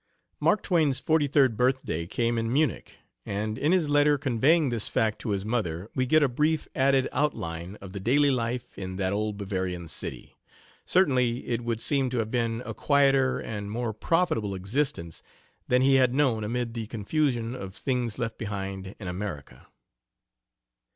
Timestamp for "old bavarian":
9.13-9.87